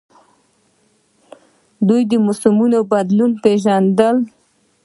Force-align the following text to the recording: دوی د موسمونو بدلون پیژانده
دوی 1.87 2.01
د 2.11 2.13
موسمونو 2.25 2.79
بدلون 2.91 3.31
پیژانده 3.43 4.09